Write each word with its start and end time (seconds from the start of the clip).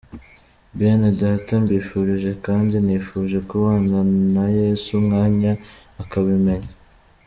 Bene 0.77 1.09
Data 1.21 1.53
mbifurije 1.63 2.31
kandi 2.45 2.75
nifuje 2.85 3.37
kubana 3.49 3.99
na 4.33 4.45
Yesu 4.59 4.87
umwanya, 5.01 5.51
akabimenya. 6.01 6.73